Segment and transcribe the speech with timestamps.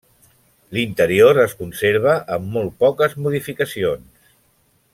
[0.77, 4.33] L’interior es conserva amb molt poques modificacions.